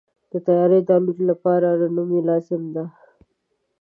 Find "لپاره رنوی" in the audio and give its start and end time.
1.29-2.19